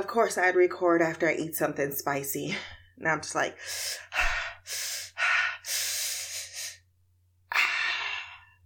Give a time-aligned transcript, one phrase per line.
[0.00, 2.56] of course I'd record after I eat something spicy.
[2.96, 3.54] Now I'm just like,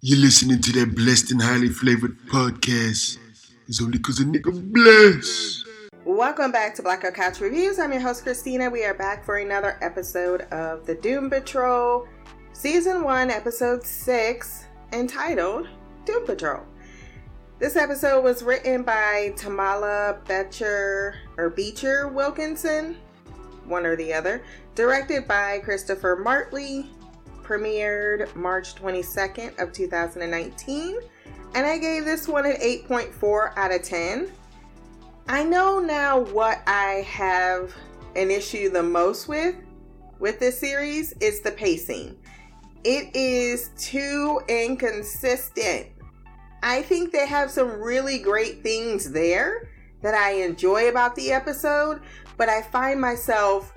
[0.01, 3.19] You're listening to that blessed and highly flavored podcast.
[3.67, 5.67] It's only cause a nigga blessed.
[6.05, 7.81] Welcome back to Black Girl Couch Reviews.
[7.81, 8.71] I'm your host, Christina.
[8.71, 12.07] We are back for another episode of the Doom Patrol,
[12.53, 15.69] Season 1, Episode 6, entitled
[16.05, 16.65] Doom Patrol.
[17.61, 22.97] This episode was written by Tamala Beecher or Beecher Wilkinson,
[23.65, 24.43] one or the other,
[24.75, 26.89] directed by Christopher Martley,
[27.45, 30.99] premiered March 22nd of 2019,
[31.55, 34.33] and I gave this one an 8.4 out of 10.
[35.29, 37.73] I know now what I have
[38.17, 39.55] an issue the most with
[40.19, 42.17] with this series is the pacing.
[42.83, 45.94] It is too inconsistent.
[46.65, 49.69] I think they have some really great things there
[50.01, 52.01] that I enjoy about the episode,
[52.39, 53.75] but I find myself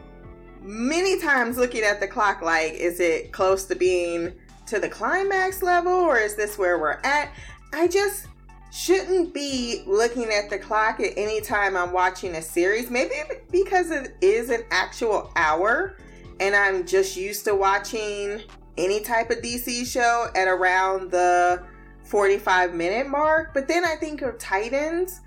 [0.61, 4.31] many times looking at the clock like, is it close to being
[4.67, 7.29] to the climax level or is this where we're at?
[7.73, 8.27] I just
[8.71, 12.89] shouldn't be looking at the clock at any time I'm watching a series.
[12.89, 13.15] Maybe
[13.51, 15.97] because it is an actual hour
[16.39, 18.43] and I'm just used to watching
[18.77, 21.63] any type of DC show at around the
[22.07, 23.53] 45 minute mark.
[23.53, 25.21] But then I think of Titans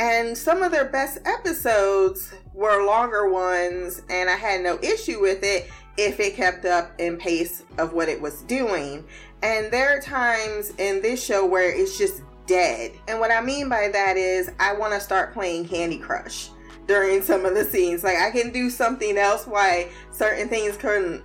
[0.00, 5.42] and some of their best episodes were longer ones, and I had no issue with
[5.42, 9.04] it if it kept up in pace of what it was doing.
[9.42, 12.92] And there are times in this show where it's just dead.
[13.08, 16.50] And what I mean by that is I want to start playing Candy Crush
[16.86, 18.04] during some of the scenes.
[18.04, 21.24] Like I can do something else why certain things couldn't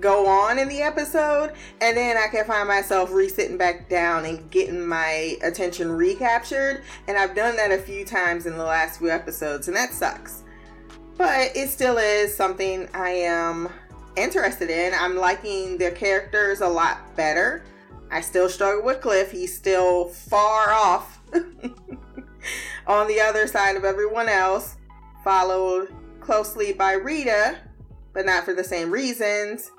[0.00, 4.50] go on in the episode and then I can find myself re-sitting back down and
[4.50, 9.10] getting my attention recaptured and I've done that a few times in the last few
[9.10, 10.42] episodes and that sucks.
[11.16, 13.68] But it still is something I am
[14.16, 14.92] interested in.
[14.94, 17.64] I'm liking the characters a lot better.
[18.10, 19.30] I still struggle with Cliff.
[19.30, 21.20] He's still far off
[22.86, 24.76] on the other side of everyone else,
[25.24, 27.58] followed closely by Rita,
[28.12, 29.70] but not for the same reasons.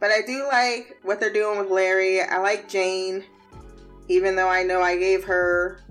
[0.00, 2.22] But I do like what they're doing with Larry.
[2.22, 3.22] I like Jane,
[4.08, 5.82] even though I know I gave her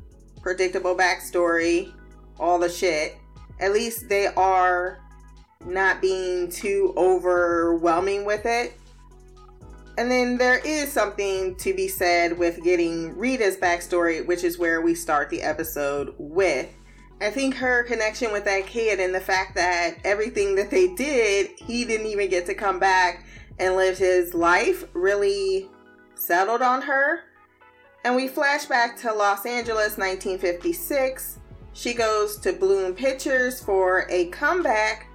[0.41, 1.93] predictable backstory,
[2.39, 3.15] all the shit.
[3.59, 4.99] At least they are
[5.63, 8.73] not being too overwhelming with it.
[9.97, 14.81] And then there is something to be said with getting Rita's backstory, which is where
[14.81, 16.69] we start the episode with.
[17.21, 21.49] I think her connection with that kid and the fact that everything that they did,
[21.57, 23.25] he didn't even get to come back
[23.59, 25.69] and lived his life really
[26.15, 27.21] settled on her.
[28.05, 31.39] And we flash back to Los Angeles, 1956.
[31.73, 35.07] She goes to Bloom Pictures for a comeback,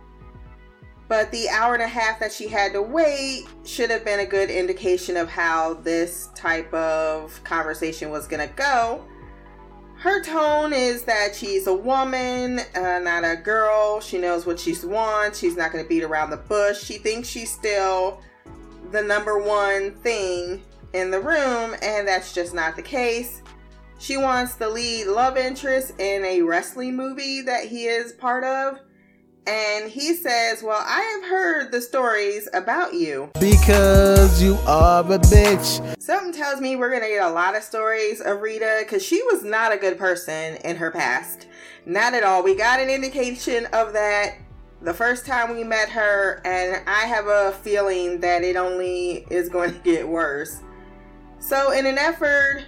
[1.09, 4.27] but the hour and a half that she had to wait should have been a
[4.27, 9.05] good indication of how this type of conversation was going to go.
[9.97, 14.01] Her tone is that she's a woman, uh, not a girl.
[14.01, 15.39] She knows what she wants.
[15.39, 16.83] She's not going to beat around the bush.
[16.83, 18.21] She thinks she's still
[18.91, 20.63] the number one thing
[20.93, 23.43] in the room, and that's just not the case.
[23.99, 28.79] She wants the lead love interest in a wrestling movie that he is part of.
[29.47, 33.31] And he says, Well, I have heard the stories about you.
[33.39, 36.01] Because you are a bitch.
[36.01, 39.23] Something tells me we're going to get a lot of stories of Rita because she
[39.25, 41.47] was not a good person in her past.
[41.85, 42.43] Not at all.
[42.43, 44.37] We got an indication of that
[44.85, 49.49] the first time we met her, and I have a feeling that it only is
[49.49, 50.61] going to get worse.
[51.39, 52.65] So, in an effort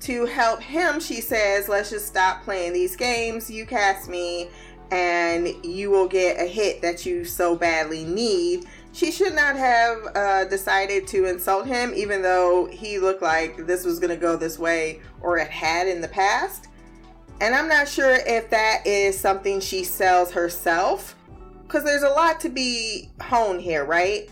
[0.00, 3.48] to help him, she says, Let's just stop playing these games.
[3.48, 4.48] You cast me,
[4.90, 8.66] and you will get a hit that you so badly need.
[8.92, 13.84] She should not have uh, decided to insult him, even though he looked like this
[13.84, 16.66] was going to go this way or it had in the past.
[17.40, 21.16] And I'm not sure if that is something she sells herself
[21.72, 24.28] because there's a lot to be honed here, right?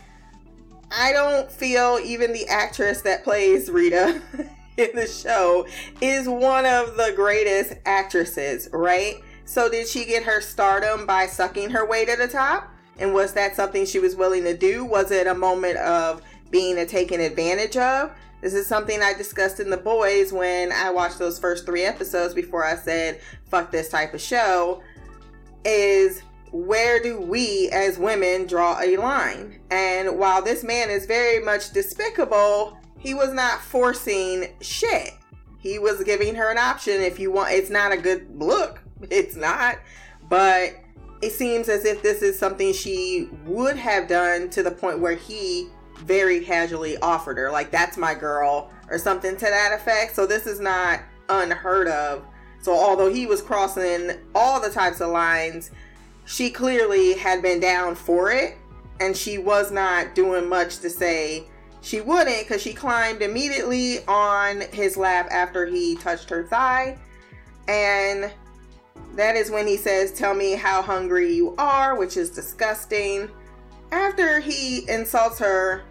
[0.91, 4.21] I don't feel even the actress that plays Rita
[4.77, 5.67] in the show
[6.03, 9.23] is one of the greatest actresses, right?
[9.47, 12.69] So, did she get her stardom by sucking her way to the top?
[12.99, 14.85] And was that something she was willing to do?
[14.85, 16.21] Was it a moment of
[16.51, 18.13] being taken advantage of?
[18.43, 22.35] This is something I discussed in The Boys when I watched those first three episodes
[22.35, 24.83] before I said, fuck this type of show.
[25.65, 26.23] Is
[26.53, 29.61] where do we as women draw a line?
[29.71, 35.15] And while this man is very much despicable, he was not forcing shit.
[35.59, 37.53] He was giving her an option if you want.
[37.53, 38.81] It's not a good look.
[39.11, 39.79] It's not.
[40.29, 40.75] But
[41.23, 45.15] it seems as if this is something she would have done to the point where
[45.15, 45.69] he
[45.99, 50.15] very casually offered her, like, that's my girl, or something to that effect.
[50.15, 51.01] So this is not
[51.31, 52.27] unheard of.
[52.61, 55.71] So although he was crossing all the types of lines,
[56.31, 58.57] she clearly had been down for it,
[59.01, 61.45] and she was not doing much to say
[61.83, 66.97] she wouldn't because she climbed immediately on his lap after he touched her thigh.
[67.67, 68.31] And
[69.17, 73.29] that is when he says, Tell me how hungry you are, which is disgusting.
[73.91, 75.83] After he insults her,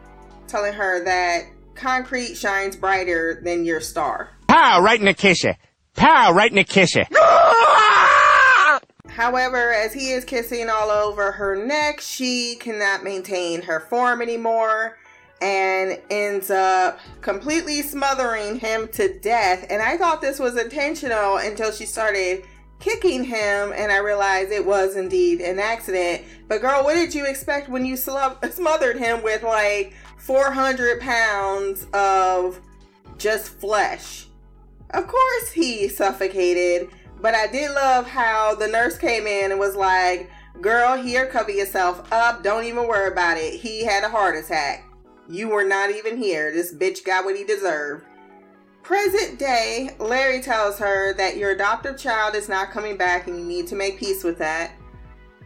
[0.47, 4.30] telling her that concrete shines brighter than your star.
[4.47, 5.57] Pow, right in the kisser.
[5.95, 7.03] Pow, right in the kisser.
[7.13, 8.19] Ah!
[9.19, 14.98] However, as he is kissing all over her neck, she cannot maintain her form anymore
[15.42, 19.68] and ends up completely smothering him to death.
[19.69, 22.45] And I thought this was intentional until she started
[22.80, 26.24] kicking him and I realized it was indeed an accident.
[26.48, 32.62] But girl, what did you expect when you smothered him with like 400 pounds of
[33.18, 34.27] just flesh?
[34.92, 36.89] Of course he suffocated,
[37.21, 40.30] but I did love how the nurse came in and was like,
[40.62, 42.44] Girl, here, cover yourself up.
[42.44, 43.54] Don't even worry about it.
[43.54, 44.83] He had a heart attack.
[45.30, 46.51] You were not even here.
[46.51, 48.06] This bitch got what he deserved.
[48.83, 53.45] Present day, Larry tells her that your adoptive child is not coming back and you
[53.45, 54.74] need to make peace with that.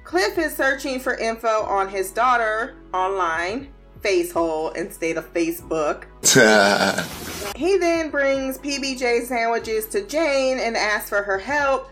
[0.03, 3.71] Cliff is searching for info on his daughter online,
[4.01, 6.05] Facehole instead of Facebook.
[7.55, 11.89] he then brings PBJ sandwiches to Jane and asks for her help,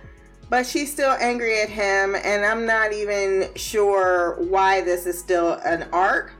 [0.50, 5.54] but she's still angry at him, and I'm not even sure why this is still
[5.66, 6.34] an arc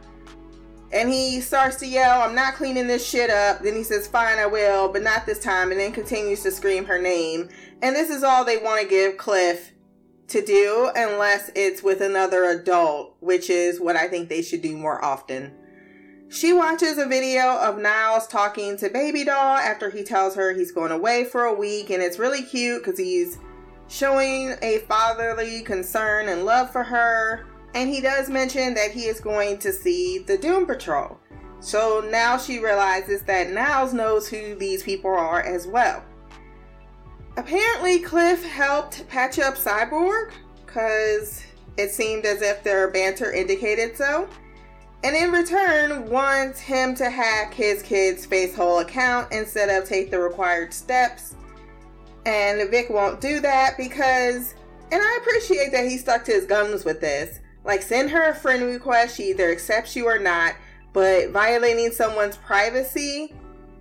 [0.94, 3.62] and he starts to yell, I'm not cleaning this shit up.
[3.62, 6.86] Then he says, Fine, I will, but not this time, and then continues to scream
[6.86, 7.50] her name.
[7.82, 9.72] And this is all they want to give Cliff
[10.28, 14.76] to do, unless it's with another adult, which is what I think they should do
[14.76, 15.54] more often.
[16.32, 20.72] She watches a video of Niles talking to Baby Doll after he tells her he's
[20.72, 23.38] going away for a week, and it's really cute because he's
[23.90, 27.46] showing a fatherly concern and love for her.
[27.76, 31.20] And he does mention that he is going to see the Doom Patrol.
[31.60, 36.02] So now she realizes that Niles knows who these people are as well.
[37.36, 40.32] Apparently, Cliff helped patch up Cyborg
[40.66, 41.44] because
[41.76, 44.30] it seemed as if their banter indicated so.
[45.04, 50.20] And in return, wants him to hack his kid's Facehole account instead of take the
[50.20, 51.36] required steps.
[52.26, 54.54] And Vic won't do that because,
[54.92, 57.40] and I appreciate that he stuck to his guns with this.
[57.64, 59.18] Like, send her a friend request.
[59.18, 60.56] She either accepts you or not.
[60.94, 63.34] But violating someone's privacy,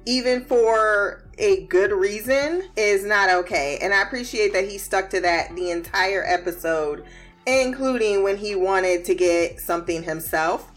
[0.06, 3.78] even for a good reason, is not okay.
[3.82, 7.04] And I appreciate that he stuck to that the entire episode,
[7.46, 10.70] including when he wanted to get something himself.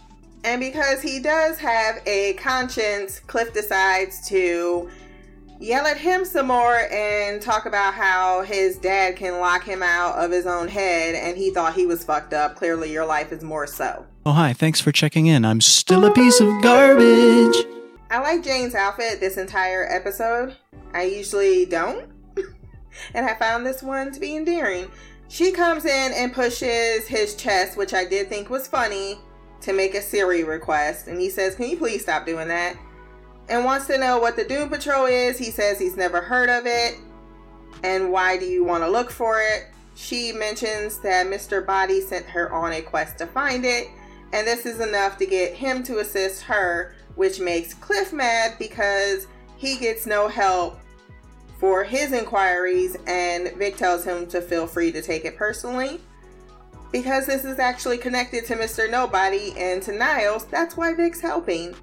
[0.44, 4.90] And because he does have a conscience, Cliff decides to
[5.60, 10.16] yell at him some more and talk about how his dad can lock him out
[10.16, 12.56] of his own head and he thought he was fucked up.
[12.56, 14.06] Clearly, your life is more so.
[14.26, 14.52] Oh, hi.
[14.52, 15.46] Thanks for checking in.
[15.46, 17.56] I'm still a piece of garbage.
[18.12, 20.58] I like Jane's outfit this entire episode.
[20.94, 22.10] I usually don't.
[23.14, 24.92] and I found this one to be endearing.
[25.30, 29.18] She comes in and pushes his chest, which I did think was funny,
[29.64, 31.08] to make a Siri request.
[31.08, 32.78] And he says, Can you please stop doing that?
[33.50, 35.38] and wants to know what the Doom Patrol is.
[35.38, 36.98] He says he's never heard of it.
[37.84, 39.68] And why do you want to look for it?
[39.96, 41.66] She mentions that Mr.
[41.66, 43.88] Body sent her on a quest to find it,
[44.32, 49.28] and this is enough to get him to assist her, which makes Cliff mad because
[49.58, 50.80] he gets no help
[51.60, 56.02] for his inquiries, and Vic tells him to feel free to take it personally.
[56.94, 58.90] Because this is actually connected to Mr.
[58.90, 61.76] Nobody and to Niles, that's why Vic's helping.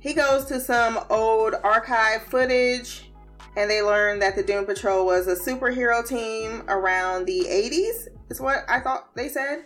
[0.00, 3.10] He goes to some old archive footage
[3.56, 8.40] and they learn that the Doom Patrol was a superhero team around the 80s, is
[8.40, 9.64] what I thought they said.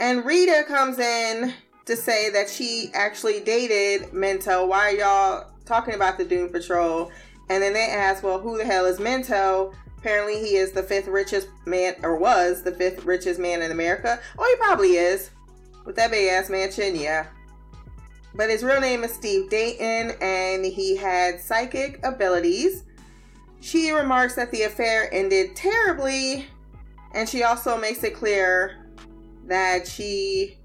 [0.00, 1.54] And Rita comes in
[1.86, 4.66] to say that she actually dated Mento.
[4.68, 7.10] Why are y'all talking about the Doom Patrol?
[7.50, 9.74] And then they ask, well, who the hell is Mento?
[9.98, 14.20] Apparently, he is the fifth richest man, or was the fifth richest man in America.
[14.38, 15.30] Oh, he probably is.
[15.84, 17.26] With that big ass mansion, yeah.
[18.34, 22.84] But his real name is Steve Dayton, and he had psychic abilities.
[23.60, 26.46] She remarks that the affair ended terribly,
[27.12, 28.86] and she also makes it clear
[29.46, 30.58] that she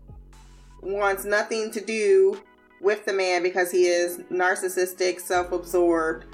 [0.82, 2.40] wants nothing to do
[2.82, 6.25] with the man because he is narcissistic, self absorbed,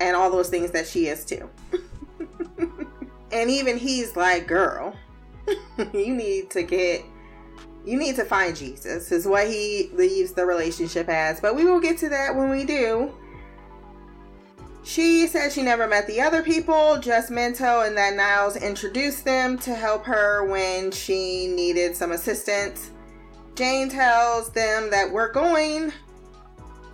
[0.00, 1.48] and all those things that she is too.
[3.32, 4.96] and even he's like, girl,
[5.92, 7.04] you need to get
[7.84, 11.40] you need to find Jesus is what he leaves the relationship as.
[11.40, 13.14] But we will get to that when we do.
[14.84, 19.58] She said she never met the other people, just Mento, and that Niles introduced them
[19.58, 22.90] to help her when she needed some assistance.
[23.54, 25.92] Jane tells them that we're going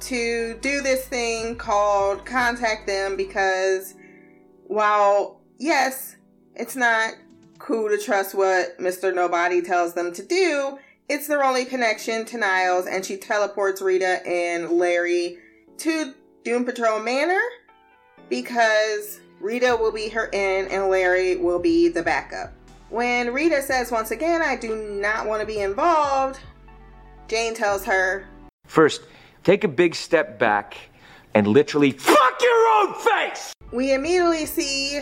[0.00, 3.94] to do this thing called contact them because
[4.64, 6.16] while, yes,
[6.54, 7.14] it's not
[7.58, 9.14] cool to trust what Mr.
[9.14, 14.26] Nobody tells them to do, it's their only connection to Niles, and she teleports Rita
[14.26, 15.38] and Larry
[15.78, 17.40] to Doom Patrol Manor
[18.28, 22.52] because Rita will be her in and Larry will be the backup.
[22.88, 26.40] When Rita says once again, I do not want to be involved,
[27.28, 28.26] Jane tells her,
[28.66, 29.02] First,
[29.42, 30.76] take a big step back
[31.34, 33.52] and literally fuck your own face!
[33.73, 35.00] We immediately see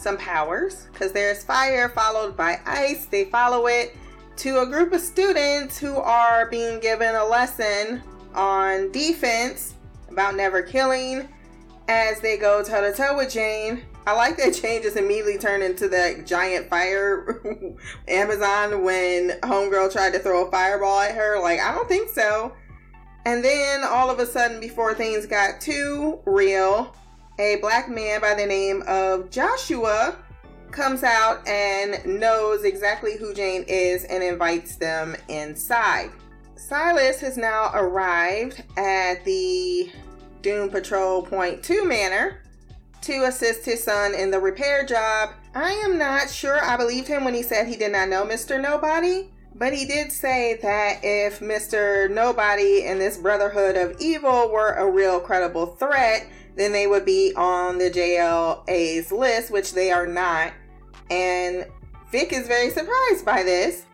[0.00, 3.06] some powers because there's fire followed by ice.
[3.06, 3.96] They follow it
[4.36, 8.02] to a group of students who are being given a lesson
[8.34, 9.74] on defense
[10.08, 11.28] about never killing
[11.88, 13.82] as they go toe to toe with Jane.
[14.06, 17.42] I like that Jane just immediately turned into that giant fire
[18.08, 21.38] Amazon when Homegirl tried to throw a fireball at her.
[21.40, 22.54] Like, I don't think so.
[23.26, 26.96] And then all of a sudden, before things got too real,
[27.40, 30.14] a black man by the name of Joshua
[30.70, 36.10] comes out and knows exactly who Jane is and invites them inside.
[36.54, 39.90] Silas has now arrived at the
[40.42, 42.42] Doom Patrol Point 2 manor
[43.00, 45.30] to assist his son in the repair job.
[45.54, 48.60] I am not sure I believed him when he said he did not know Mr.
[48.60, 52.10] Nobody, but he did say that if Mr.
[52.10, 56.26] Nobody and this Brotherhood of Evil were a real credible threat,
[56.56, 60.52] then they would be on the JLA's list, which they are not.
[61.10, 61.66] And
[62.10, 63.84] Vic is very surprised by this.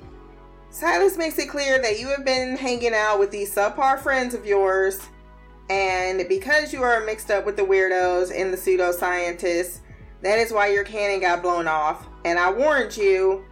[0.71, 4.45] Silas makes it clear that you have been hanging out with these subpar friends of
[4.45, 5.01] yours,
[5.71, 9.81] and because you are mixed up with the weirdos and the pseudoscientists,
[10.23, 12.07] that is why your cannon got blown off.
[12.25, 13.45] And I warned you,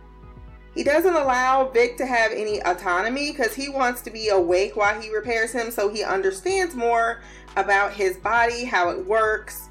[0.74, 5.00] he doesn't allow Vic to have any autonomy because he wants to be awake while
[5.00, 7.22] he repairs him so he understands more
[7.56, 9.68] about his body, how it works.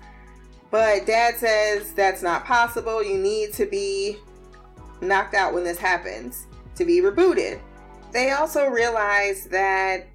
[0.72, 3.04] But dad says that's not possible.
[3.04, 4.18] You need to be
[5.02, 7.60] knocked out when this happens to be rebooted.
[8.12, 10.08] They also realize that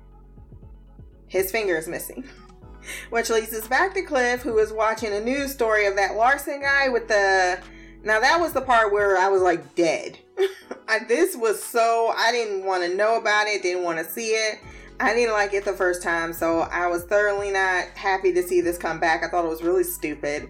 [1.27, 2.25] his finger is missing.
[3.11, 6.61] Which leads us back to Cliff, who is watching a news story of that Larson
[6.61, 7.61] guy with the.
[8.03, 10.19] Now, that was the part where I was like dead.
[11.09, 12.15] this was so.
[12.17, 14.61] I didn't want to know about it, didn't want to see it.
[15.01, 18.61] I didn't like it the first time, so I was thoroughly not happy to see
[18.61, 19.23] this come back.
[19.23, 20.49] I thought it was really stupid.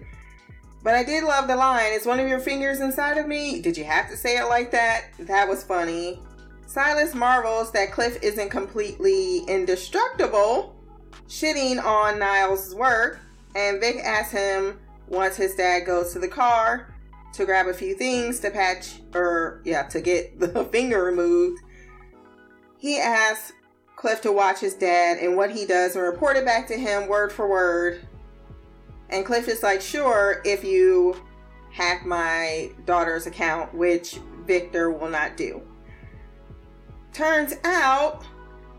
[0.81, 3.61] But I did love the line, it's one of your fingers inside of me?
[3.61, 5.05] Did you have to say it like that?
[5.19, 6.21] That was funny.
[6.65, 10.75] Silas marvels that Cliff isn't completely indestructible,
[11.27, 13.19] shitting on Niles' work,
[13.55, 16.93] and Vic asks him once his dad goes to the car
[17.33, 21.61] to grab a few things to patch, or yeah, to get the finger removed.
[22.77, 23.51] He asks
[23.99, 27.09] Cliff to watch his dad and what he does and report it back to him
[27.09, 28.07] word for word.
[29.09, 31.21] And Cliff is like, sure, if you
[31.69, 35.61] hack my daughter's account, which Victor will not do.
[37.11, 38.23] Turns out,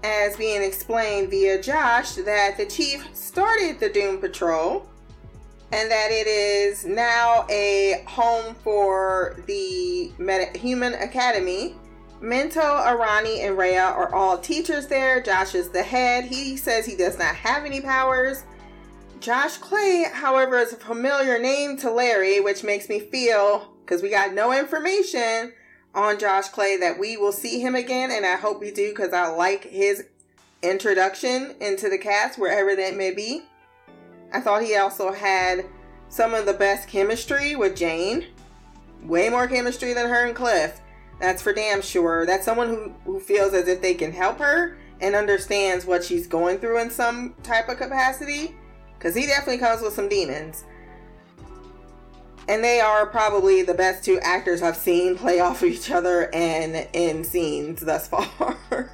[0.02, 4.88] as being explained via Josh, that the chief started the Doom Patrol
[5.70, 11.74] and that it is now a home for the Meta- Human Academy
[12.20, 15.22] Mento, Arani, and Rhea are all teachers there.
[15.22, 16.24] Josh is the head.
[16.24, 18.44] He says he does not have any powers.
[19.20, 24.10] Josh Clay, however, is a familiar name to Larry, which makes me feel, because we
[24.10, 25.52] got no information
[25.94, 29.12] on Josh Clay, that we will see him again, and I hope we do because
[29.12, 30.04] I like his
[30.62, 33.42] introduction into the cast, wherever that may be.
[34.32, 35.66] I thought he also had
[36.08, 38.26] some of the best chemistry with Jane.
[39.02, 40.80] Way more chemistry than her and Cliff.
[41.20, 42.24] That's for damn sure.
[42.26, 46.26] That's someone who, who feels as if they can help her and understands what she's
[46.26, 48.56] going through in some type of capacity.
[48.98, 50.64] Because he definitely comes with some demons.
[52.48, 56.34] And they are probably the best two actors I've seen play off of each other
[56.34, 58.58] and in scenes thus far.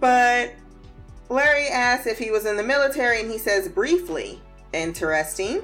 [0.00, 0.54] but
[1.28, 4.40] Larry asks if he was in the military and he says briefly.
[4.72, 5.62] Interesting.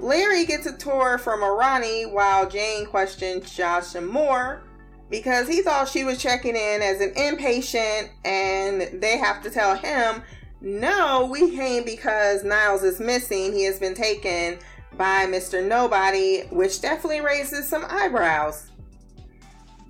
[0.00, 4.62] Larry gets a tour from Arani while Jane questions Josh some more
[5.10, 9.76] because he thought she was checking in as an inpatient and they have to tell
[9.76, 10.22] him,
[10.60, 13.52] no, we came because Niles is missing.
[13.52, 14.58] He has been taken
[14.96, 15.64] by Mr.
[15.64, 18.70] Nobody, which definitely raises some eyebrows.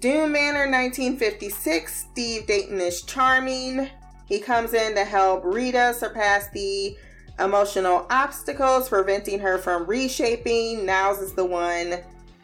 [0.01, 3.89] Doom Manor 1956, Steve Dayton is charming.
[4.27, 6.97] He comes in to help Rita surpass the
[7.39, 10.87] emotional obstacles preventing her from reshaping.
[10.87, 12.01] Niles is the one,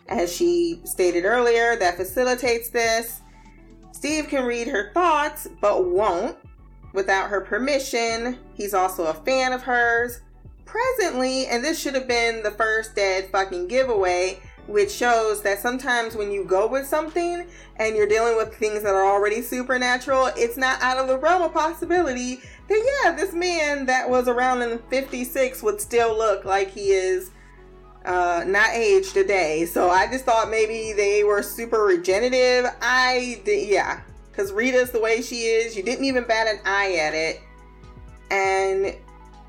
[0.09, 3.21] as she stated earlier, that facilitates this.
[3.93, 6.37] Steve can read her thoughts, but won't
[6.93, 8.39] without her permission.
[8.55, 10.21] He's also a fan of hers.
[10.65, 16.15] Presently, and this should have been the first dead fucking giveaway, which shows that sometimes
[16.15, 17.45] when you go with something
[17.77, 21.43] and you're dealing with things that are already supernatural, it's not out of the realm
[21.43, 26.71] of possibility that, yeah, this man that was around in 56 would still look like
[26.71, 27.31] he is
[28.05, 29.67] uh, not aged a day.
[29.67, 32.71] So I just thought maybe they were super regenerative.
[32.81, 34.01] I, did, yeah,
[34.31, 35.77] because Rita's the way she is.
[35.77, 37.41] You didn't even bat an eye at it.
[38.31, 38.95] And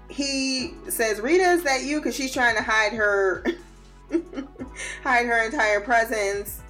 [0.10, 2.00] he says, Rita, is that you?
[2.00, 3.46] Because she's trying to hide her.
[5.04, 6.62] hide her entire presence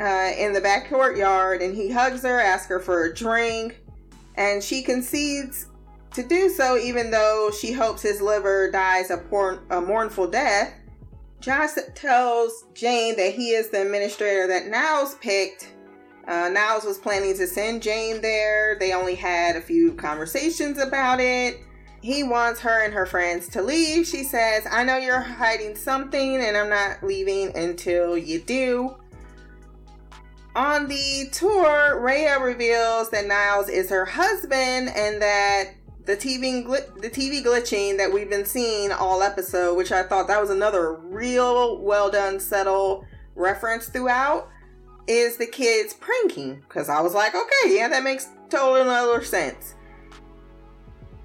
[0.00, 3.80] uh, in the back courtyard and he hugs her, asks her for a drink,
[4.36, 5.66] and she concedes
[6.12, 10.72] to do so even though she hopes his liver dies a, por- a mournful death.
[11.40, 15.74] Josh tells Jane that he is the administrator that Niles picked.
[16.26, 18.78] Uh, Niles was planning to send Jane there.
[18.78, 21.58] They only had a few conversations about it.
[22.00, 24.06] He wants her and her friends to leave.
[24.06, 28.96] She says, I know you're hiding something and I'm not leaving until you do.
[30.56, 35.70] On the tour, Rhea reveals that Niles is her husband and that
[36.04, 40.28] the TV gl- the TV glitching that we've been seeing all episode, which I thought
[40.28, 44.48] that was another real well done subtle reference throughout,
[45.08, 46.56] is the kids pranking.
[46.68, 49.74] Because I was like, okay, yeah, that makes total another sense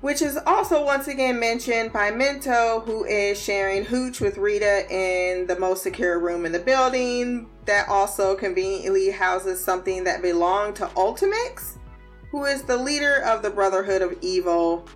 [0.02, 5.46] which is also once again mentioned by Mento, who is sharing Hooch with Rita in
[5.48, 7.50] the most secure room in the building.
[7.66, 11.78] That also conveniently houses something that belonged to Ultimix,
[12.32, 14.88] who is the leader of the Brotherhood of Evil,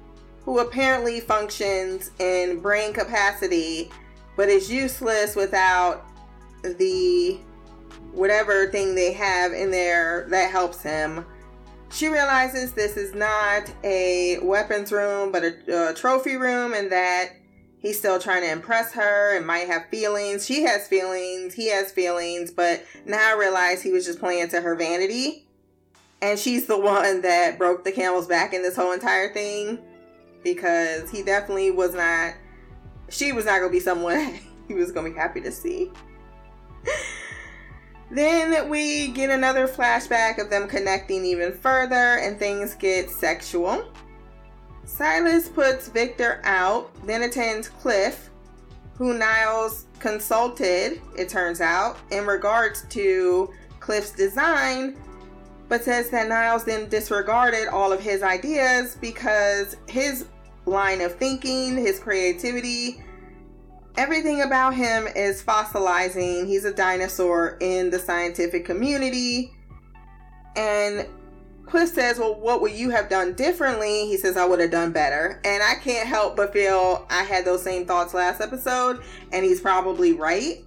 [0.46, 3.92] who apparently functions in brain capacity
[4.36, 6.06] but is useless without
[6.64, 7.38] the
[8.14, 11.26] whatever thing they have in there that helps him
[11.94, 17.34] she realizes this is not a weapons room, but a, a, trophy room, and that
[17.78, 20.44] he's still trying to impress her and might have feelings.
[20.44, 24.62] She has feelings, he has feelings, but now I realize he was just playing to
[24.62, 25.48] her vanity.
[26.22, 29.78] And she's the one that broke the camel's back in this whole entire thing
[30.44, 32.34] because he definitely was not,
[33.10, 35.92] she was not going to be someone he was going to be happy to see.
[38.14, 43.92] Then we get another flashback of them connecting even further and things get sexual.
[44.86, 48.30] Silas puts Victor out, then attends Cliff,
[49.00, 54.96] who Niles consulted, it turns out, in regards to Cliff's design,
[55.68, 60.28] but says that Niles then disregarded all of his ideas because his
[60.68, 63.03] line of thinking, his creativity,
[63.96, 66.48] everything about him is fossilizing.
[66.48, 69.54] He's a dinosaur in the scientific community.
[70.56, 71.08] And
[71.66, 74.06] Cliff says, Well, what would you have done differently?
[74.08, 75.40] He says, I would have done better.
[75.44, 79.02] And I can't help but feel I had those same thoughts last episode,
[79.32, 80.64] and he's probably right.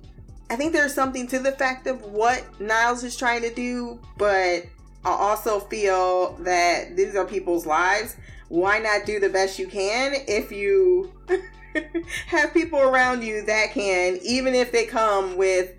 [0.48, 4.64] I think there's something to the fact of what Niles is trying to do, but
[5.04, 8.16] I also feel that these are people's lives.
[8.48, 11.12] Why not do the best you can if you
[12.26, 15.72] have people around you that can, even if they come with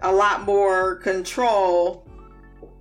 [0.00, 2.06] a lot more control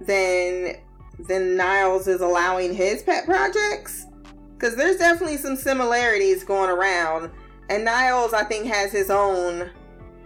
[0.02, 0.76] than
[1.20, 4.06] than Niles is allowing his pet projects.
[4.54, 7.32] Because there's definitely some similarities going around,
[7.70, 9.70] and Niles, I think, has his own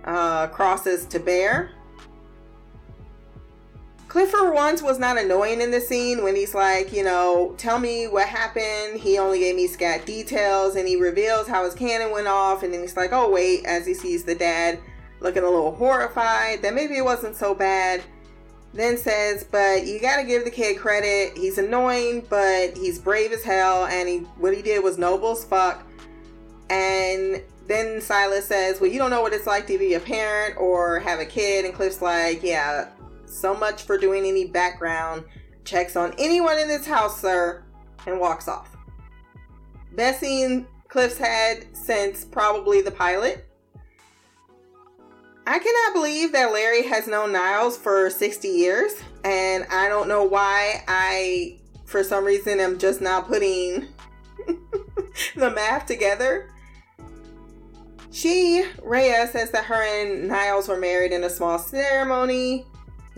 [0.05, 1.71] uh, crosses to bear.
[4.17, 8.07] Clifford once was not annoying in the scene when he's like, you know, tell me
[8.07, 8.99] what happened.
[8.99, 12.63] He only gave me scat details and he reveals how his cannon went off.
[12.63, 14.79] And then he's like, oh, wait, as he sees the dad
[15.19, 18.01] looking a little horrified, that maybe it wasn't so bad.
[18.73, 21.37] Then says, but you gotta give the kid credit.
[21.37, 23.85] He's annoying, but he's brave as hell.
[23.85, 25.85] And he, what he did was noble as fuck.
[26.71, 30.57] And then Silas says, well, you don't know what it's like to be a parent
[30.57, 31.65] or have a kid.
[31.65, 32.87] And Cliff's like, yeah,
[33.27, 35.23] so much for doing any background
[35.63, 37.63] checks on anyone in this house, sir,
[38.05, 38.75] and walks off.
[39.93, 43.45] Best scene Cliff's had since probably the pilot.
[45.45, 50.23] I cannot believe that Larry has known Niles for 60 years, and I don't know
[50.23, 53.87] why I, for some reason, am just now putting
[55.35, 56.49] the math together.
[58.11, 62.65] She, Rhea, says that her and Niles were married in a small ceremony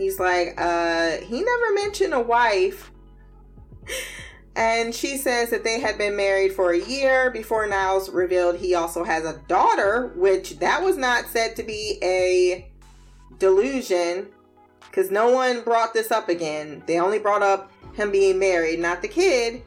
[0.00, 2.90] He's like, uh, he never mentioned a wife.
[4.56, 8.74] And she says that they had been married for a year before Niles revealed he
[8.74, 12.70] also has a daughter, which that was not said to be a
[13.38, 14.28] delusion
[14.80, 16.82] because no one brought this up again.
[16.86, 19.62] They only brought up him being married, not the kid.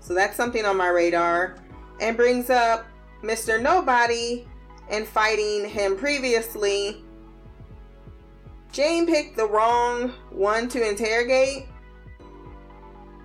[0.00, 1.56] So that's something on my radar.
[2.02, 2.86] And brings up
[3.22, 3.58] Mr.
[3.60, 4.46] Nobody
[4.90, 7.06] and fighting him previously.
[8.72, 11.66] Jane picked the wrong one to interrogate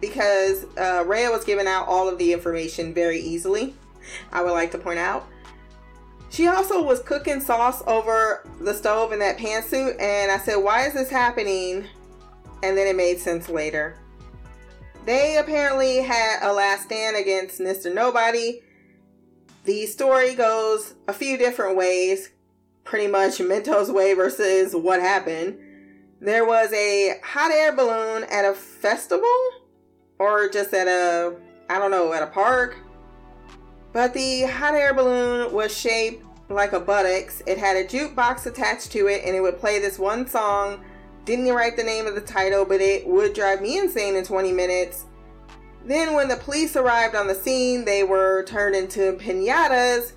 [0.01, 3.73] because uh, Rhea was giving out all of the information very easily.
[4.31, 5.27] I would like to point out.
[6.29, 10.87] She also was cooking sauce over the stove in that pantsuit, and I said, Why
[10.87, 11.85] is this happening?
[12.63, 13.95] And then it made sense later.
[15.05, 17.93] They apparently had a last stand against Mr.
[17.93, 18.61] Nobody.
[19.65, 22.29] The story goes a few different ways,
[22.83, 25.57] pretty much Mento's way versus what happened.
[26.19, 29.27] There was a hot air balloon at a festival
[30.19, 31.35] or just at a,
[31.69, 32.77] I don't know, at a park.
[33.91, 37.41] But the hot air balloon was shaped like a buttocks.
[37.45, 40.83] It had a jukebox attached to it and it would play this one song.
[41.25, 44.51] Didn't write the name of the title, but it would drive me insane in 20
[44.51, 45.05] minutes.
[45.85, 50.13] Then, when the police arrived on the scene, they were turned into pinatas,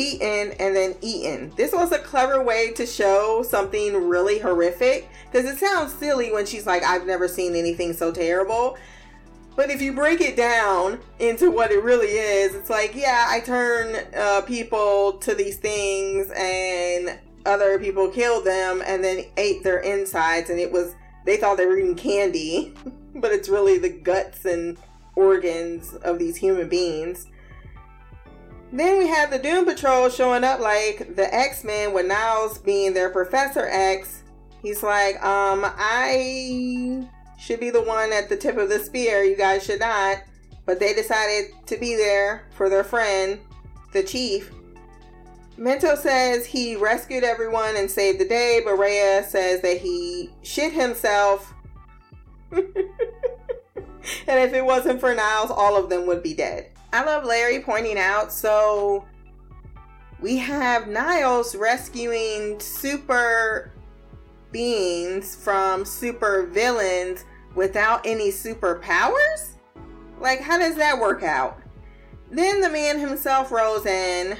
[0.00, 1.52] beaten, and then eaten.
[1.56, 6.46] This was a clever way to show something really horrific because it sounds silly when
[6.46, 8.78] she's like, I've never seen anything so terrible.
[9.56, 13.40] But if you break it down into what it really is, it's like, yeah, I
[13.40, 19.80] turn uh, people to these things and other people killed them and then ate their
[19.80, 20.94] insides, and it was,
[21.26, 22.74] they thought they were eating candy,
[23.16, 24.78] but it's really the guts and
[25.14, 27.26] organs of these human beings.
[28.72, 32.94] Then we have the Doom Patrol showing up like the X Men, with Niles being
[32.94, 34.22] their Professor X.
[34.62, 39.24] He's like, um, I should be the one at the tip of the spear.
[39.24, 40.18] You guys should not.
[40.66, 43.40] But they decided to be there for their friend,
[43.92, 44.52] the chief.
[45.58, 50.72] Mento says he rescued everyone and saved the day, but Rhea says that he shit
[50.72, 51.52] himself.
[52.52, 52.64] and
[54.26, 56.70] if it wasn't for Niles, all of them would be dead.
[56.92, 59.04] I love Larry pointing out so
[60.20, 63.72] we have Niles rescuing super
[64.52, 67.24] beings from super villains
[67.54, 69.54] without any superpowers?
[70.20, 71.60] Like, how does that work out?
[72.30, 74.36] Then the man himself rose in,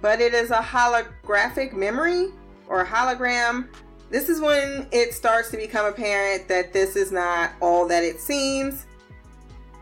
[0.00, 2.28] but it is a holographic memory
[2.68, 3.68] or hologram.
[4.10, 8.20] This is when it starts to become apparent that this is not all that it
[8.20, 8.86] seems.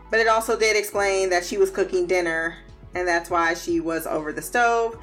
[0.09, 2.55] But it also did explain that she was cooking dinner,
[2.95, 4.97] and that's why she was over the stove.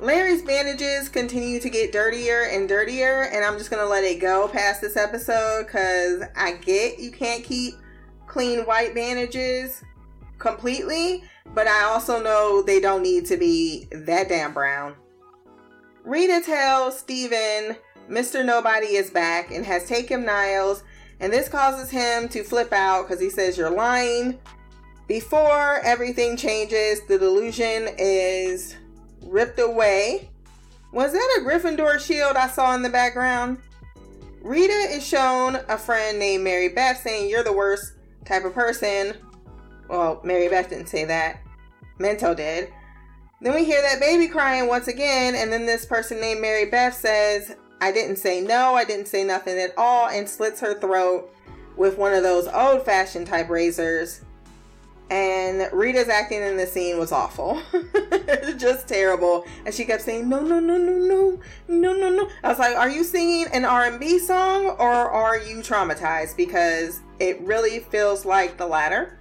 [0.00, 4.48] Larry's bandages continue to get dirtier and dirtier, and I'm just gonna let it go
[4.48, 7.74] past this episode because I get you can't keep
[8.26, 9.82] clean white bandages
[10.38, 14.94] completely, but I also know they don't need to be that damn brown.
[16.04, 17.76] Rita tells Steven
[18.08, 18.44] Mr.
[18.44, 20.82] Nobody is back and has taken Niles,
[21.20, 24.38] and this causes him to flip out because he says, You're lying.
[25.06, 28.76] Before everything changes, the delusion is
[29.22, 30.30] ripped away.
[30.92, 33.58] Was that a Gryffindor shield I saw in the background?
[34.40, 39.14] Rita is shown a friend named Mary Beth saying, You're the worst type of person.
[39.88, 41.40] Well, Mary Beth didn't say that.
[41.98, 42.72] Mento did.
[43.42, 46.94] Then we hear that baby crying once again, and then this person named Mary Beth
[46.94, 51.34] says, I didn't say no, I didn't say nothing at all, and slits her throat
[51.76, 54.22] with one of those old fashioned type razors
[55.10, 57.60] and Rita's acting in the scene was awful.
[58.56, 59.44] just terrible.
[59.66, 62.28] And she kept saying, no, no, no, no, no, no, no, no.
[62.44, 66.36] I was like, are you singing an R&B song or are you traumatized?
[66.36, 69.18] Because it really feels like the latter.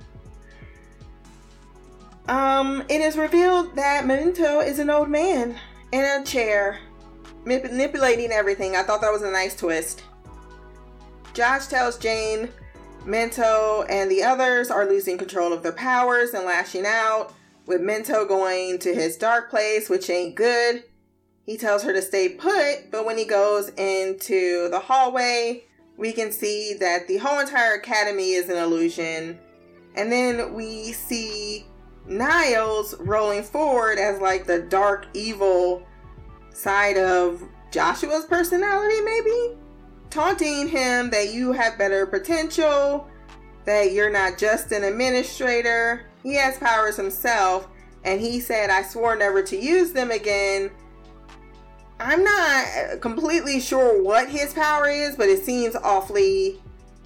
[2.27, 5.55] Um, it is revealed that Memento is an old man
[5.91, 6.79] in a chair,
[7.45, 8.75] manipulating everything.
[8.75, 10.03] I thought that was a nice twist.
[11.33, 12.49] Josh tells Jane
[13.05, 17.33] Mento and the others are losing control of their powers and lashing out,
[17.65, 20.83] with Mento going to his dark place, which ain't good.
[21.45, 25.63] He tells her to stay put, but when he goes into the hallway,
[25.97, 29.39] we can see that the whole entire academy is an illusion.
[29.95, 31.65] And then we see
[32.07, 35.85] Niles rolling forward as like the dark, evil
[36.59, 39.57] side of Joshua's personality, maybe?
[40.09, 43.07] taunting him that you have better potential,
[43.65, 46.05] that you're not just an administrator.
[46.23, 47.67] He has powers himself,
[48.03, 50.71] and he said, I swore never to use them again.
[51.99, 56.61] I'm not completely sure what his power is, but it seems awfully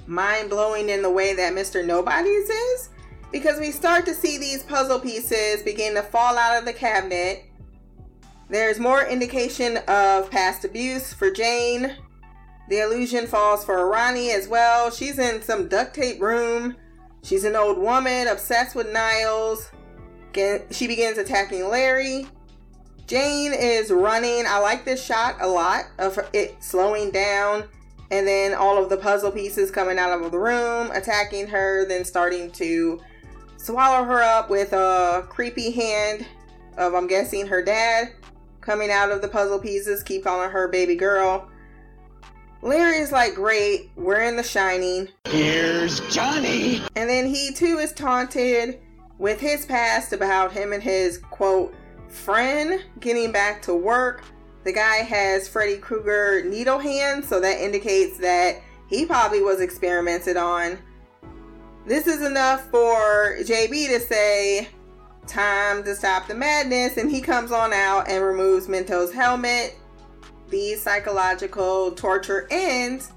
[0.05, 1.85] mind blowing in the way that Mr.
[1.85, 2.89] Nobody's is.
[3.31, 7.45] Because we start to see these puzzle pieces begin to fall out of the cabinet.
[8.53, 11.95] There's more indication of past abuse for Jane.
[12.69, 14.91] The illusion falls for Arani as well.
[14.91, 16.75] She's in some duct tape room.
[17.23, 19.71] She's an old woman obsessed with Niles.
[20.69, 22.27] She begins attacking Larry.
[23.07, 24.43] Jane is running.
[24.47, 27.63] I like this shot a lot of it slowing down
[28.11, 32.05] and then all of the puzzle pieces coming out of the room, attacking her, then
[32.05, 33.01] starting to
[33.57, 36.27] swallow her up with a creepy hand
[36.77, 38.13] of, I'm guessing, her dad
[38.63, 41.49] coming out of the puzzle pieces, keep calling her baby girl.
[42.61, 45.09] Larry is like, great, we're in the shining.
[45.25, 46.81] Here's Johnny.
[46.95, 48.79] And then he too is taunted
[49.17, 51.75] with his past about him and his quote
[52.07, 54.23] friend getting back to work.
[54.63, 60.37] The guy has Freddy Krueger needle hands, so that indicates that he probably was experimented
[60.37, 60.79] on.
[61.85, 64.69] This is enough for JB to say,
[65.27, 69.77] time to stop the madness, and he comes on out and removes Mento's helmet
[70.53, 73.11] the psychological torture ends.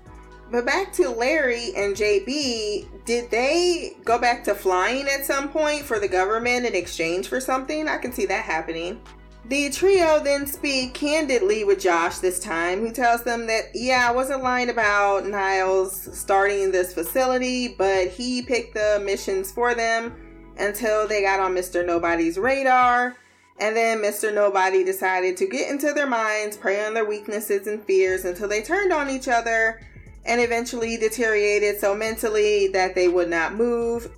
[0.50, 5.82] But back to Larry and JB, did they go back to flying at some point
[5.82, 7.88] for the government in exchange for something?
[7.88, 9.00] I can see that happening.
[9.48, 14.12] The trio then speak candidly with Josh this time, who tells them that, yeah, I
[14.12, 20.14] wasn't lying about Niles starting this facility, but he picked the missions for them
[20.58, 21.84] until they got on Mr.
[21.84, 23.16] Nobody's radar.
[23.58, 24.34] And then Mr.
[24.34, 28.62] Nobody decided to get into their minds, prey on their weaknesses and fears until they
[28.62, 29.80] turned on each other
[30.26, 34.10] and eventually deteriorated so mentally that they would not move.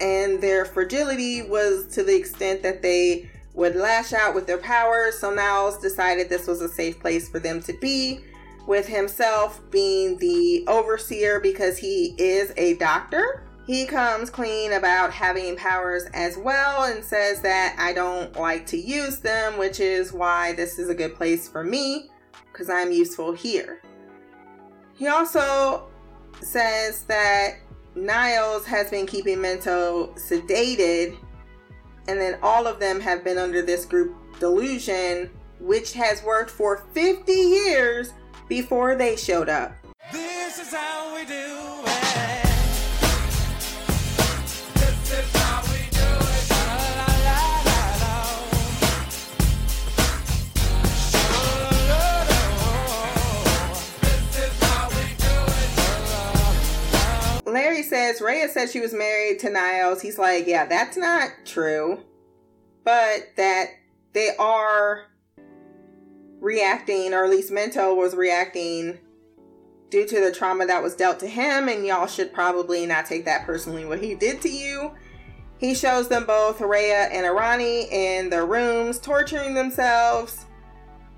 [0.00, 5.18] And their fragility was to the extent that they would lash out with their powers.
[5.18, 8.20] So Niles decided this was a safe place for them to be,
[8.66, 13.43] with himself being the overseer because he is a doctor.
[13.66, 18.76] He comes clean about having powers as well and says that I don't like to
[18.76, 22.10] use them, which is why this is a good place for me
[22.52, 23.80] because I'm useful here.
[24.92, 25.88] He also
[26.40, 27.56] says that
[27.94, 31.16] Niles has been keeping Mento sedated,
[32.06, 36.84] and then all of them have been under this group delusion, which has worked for
[36.92, 38.12] 50 years
[38.48, 39.72] before they showed up.
[40.12, 41.63] This is how we do
[57.54, 60.02] Larry says Rhea said she was married to Niles.
[60.02, 62.02] He's like, yeah, that's not true.
[62.82, 63.66] But that
[64.12, 65.04] they are
[66.40, 68.98] reacting, or at least Mento was reacting
[69.88, 73.24] due to the trauma that was dealt to him, and y'all should probably not take
[73.26, 74.92] that personally what he did to you.
[75.56, 80.46] He shows them both, Rhea and Arani, in their rooms, torturing themselves,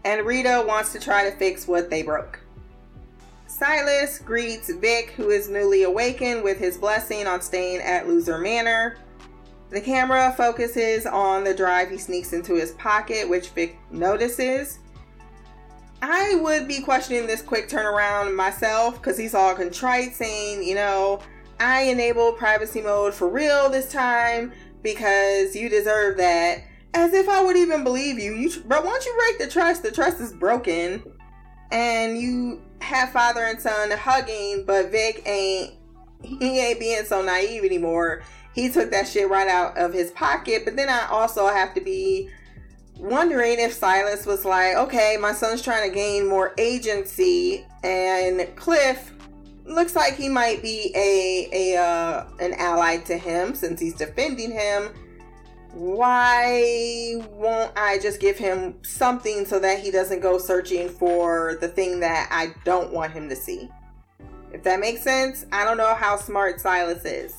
[0.05, 2.46] and Rita wants to try to fix what they broke.
[3.57, 8.99] Silas greets Vic, who is newly awakened, with his blessing on staying at Loser Manor.
[9.71, 14.81] The camera focuses on the drive he sneaks into his pocket, which Vic notices.
[16.03, 21.21] I would be questioning this quick turnaround myself because he's all contrite, saying, you know,
[21.59, 26.63] I enabled privacy mode for real this time because you deserve that.
[26.93, 28.35] As if I would even believe you.
[28.35, 31.03] You, but once you break the trust, the trust is broken
[31.73, 35.75] and you have father and son hugging, but Vic ain't
[36.23, 38.23] he ain't being so naive anymore.
[38.55, 40.65] He took that shit right out of his pocket.
[40.65, 42.31] But then I also have to be
[42.99, 49.13] wondering if Silas was like, okay, my son's trying to gain more agency, and Cliff
[49.65, 54.51] looks like he might be a a uh, an ally to him since he's defending
[54.51, 54.91] him
[55.77, 61.69] why won't I just give him something so that he doesn't go searching for the
[61.69, 63.69] thing that I don't want him to see?
[64.55, 67.35] If that makes sense, I don't know how smart Silas is.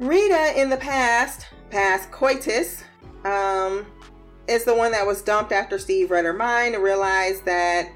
[0.00, 2.82] Rita in the past, past coitus,
[3.24, 3.86] um,
[4.48, 7.88] is the one that was dumped after Steve read her mind and realized that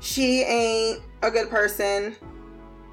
[0.00, 2.16] she ain't a good person.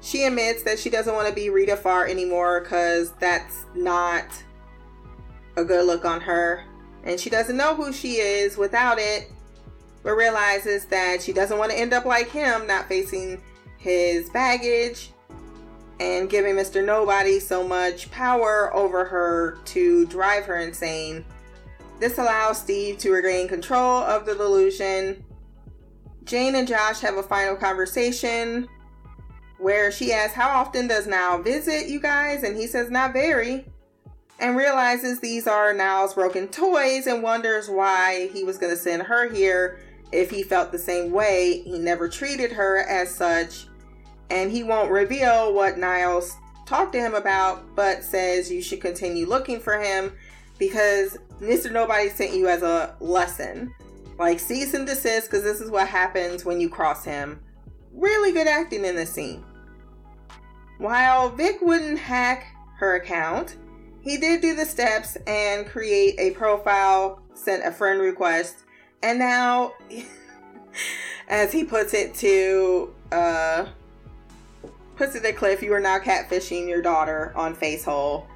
[0.00, 4.44] She admits that she doesn't want to be Rita Farr anymore because that's not
[5.56, 6.64] a good look on her,
[7.04, 9.30] and she doesn't know who she is without it,
[10.02, 13.40] but realizes that she doesn't want to end up like him, not facing
[13.78, 15.10] his baggage
[16.00, 16.84] and giving Mr.
[16.84, 21.24] Nobody so much power over her to drive her insane.
[21.98, 25.24] This allows Steve to regain control of the delusion.
[26.24, 28.68] Jane and Josh have a final conversation
[29.58, 32.42] where she asks, How often does Now visit you guys?
[32.42, 33.64] And he says, Not very.
[34.38, 39.02] And realizes these are Niles's broken toys and wonders why he was going to send
[39.02, 39.80] her here
[40.12, 41.62] if he felt the same way.
[41.64, 43.66] He never treated her as such.
[44.28, 49.26] And he won't reveal what Niles talked to him about, but says you should continue
[49.26, 50.12] looking for him
[50.58, 51.70] because Mr.
[51.70, 53.74] Nobody sent you as a lesson.
[54.18, 57.40] Like cease and desist because this is what happens when you cross him.
[57.92, 59.44] Really good acting in this scene.
[60.78, 62.46] While Vic wouldn't hack
[62.78, 63.56] her account,
[64.06, 68.58] he did do the steps and create a profile, sent a friend request,
[69.02, 69.72] and now,
[71.28, 73.66] as he puts it to, uh,
[74.94, 78.26] puts it to Cliff, you are now catfishing your daughter on Facehole.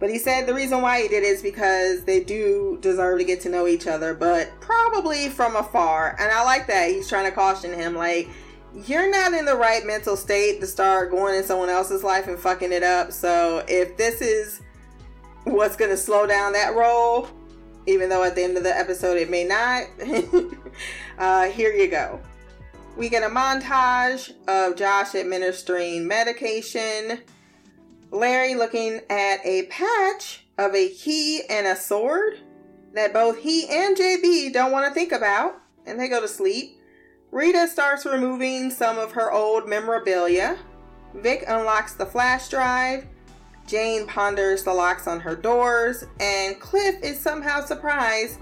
[0.00, 3.24] But he said the reason why he did it is because they do deserve to
[3.24, 6.14] get to know each other, but probably from afar.
[6.18, 6.90] And I like that.
[6.90, 8.28] He's trying to caution him, like,
[8.74, 12.38] you're not in the right mental state to start going in someone else's life and
[12.38, 13.12] fucking it up.
[13.12, 14.60] So if this is
[15.44, 17.28] what's going to slow down that roll,
[17.86, 19.84] even though at the end of the episode it may not,
[21.18, 22.20] uh, here you go.
[22.96, 27.20] We get a montage of Josh administering medication,
[28.10, 32.40] Larry looking at a patch of a key and a sword
[32.92, 36.80] that both he and JB don't want to think about, and they go to sleep.
[37.30, 40.58] Rita starts removing some of her old memorabilia.
[41.14, 43.06] Vic unlocks the flash drive.
[43.66, 48.38] Jane ponders the locks on her doors, and Cliff is somehow surprised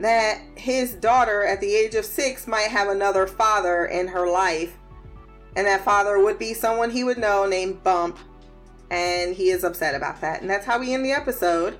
[0.00, 4.76] that his daughter at the age of six might have another father in her life,
[5.56, 8.18] and that father would be someone he would know named Bump,
[8.90, 10.40] and he is upset about that.
[10.40, 11.78] And that's how we end the episode.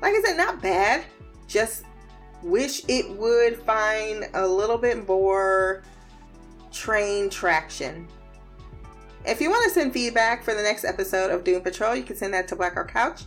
[0.00, 1.04] Like I said, not bad,
[1.46, 1.84] just
[2.42, 5.82] wish it would find a little bit more
[6.72, 8.06] train traction.
[9.26, 12.14] If you want to send feedback for the next episode of Doom Patrol, you can
[12.14, 13.24] send that to blackoutcouch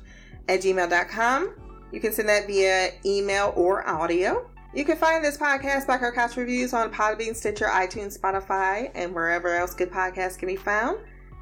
[0.47, 1.55] at gmail.com.
[1.91, 4.49] You can send that via email or audio.
[4.73, 9.53] You can find this podcast, Blackout Couch Reviews, on Podbean, Stitcher, iTunes, Spotify, and wherever
[9.53, 10.99] else good podcasts can be found.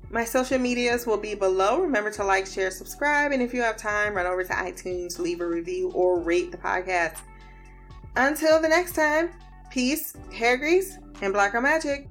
[0.10, 1.80] My social medias will be below.
[1.80, 5.42] Remember to like, share, subscribe, and if you have time, run over to iTunes, leave
[5.42, 7.18] a review, or rate the podcast.
[8.16, 9.30] Until the next time,
[9.70, 12.10] peace, hair grease, and black magic.